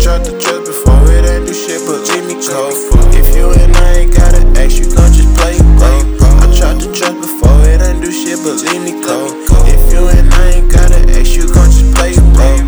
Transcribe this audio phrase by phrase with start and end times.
[0.00, 2.70] tried to trust before it ain't do shit but leave me cold.
[3.10, 5.98] If you and I ain't gotta ask, you gon' just play play.
[6.22, 9.34] I tried to trust before it ain't do shit but leave me cold.
[9.66, 12.62] If you and I ain't gotta ask, you gon' just play play.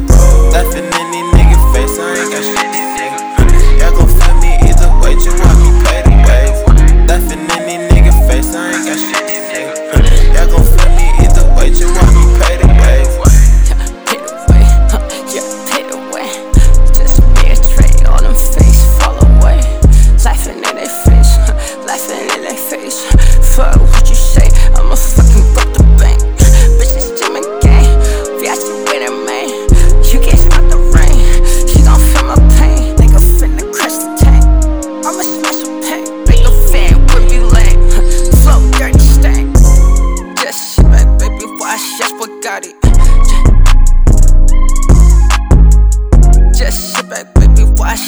[0.50, 2.66] Laughing in these nigga face, I ain't got shit.
[3.78, 6.02] Y'all gon' find me either way, just watch me play.
[7.06, 9.22] Laughing in these nigga face, I ain't got shit
[10.32, 10.81] that gon'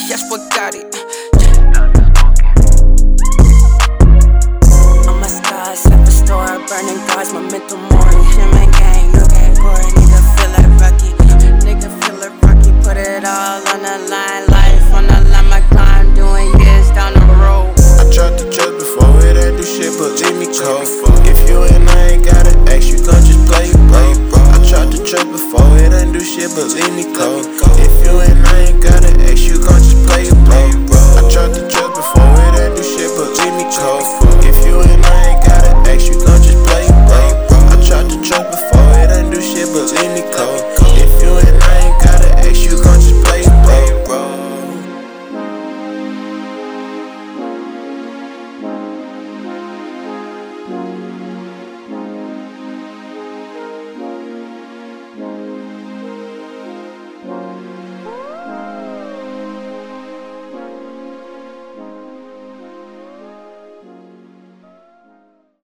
[0.05, 1.24] wash, yes, what got it.
[26.35, 27.47] shit, leave me, cold.
[27.79, 30.59] If you and I ain't gotta ask, you gon' just play a bro.
[31.15, 34.03] I tried to trust before it ain't do shit, believe me, cold.
[34.43, 37.23] If you and I ain't gotta ask, you gon' just play a bro.
[37.71, 40.54] I tried to trust before it ain't do shit, believe me, cold.